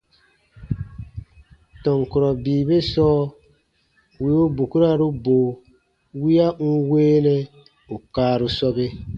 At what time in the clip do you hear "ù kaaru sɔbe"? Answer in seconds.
7.93-8.85